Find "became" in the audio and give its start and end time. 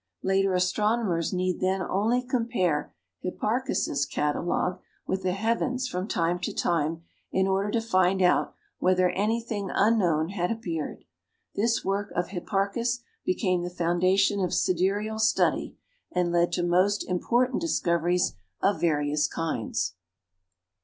13.25-13.61